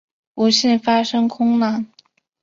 [0.33, 1.85] 不幸发生空难。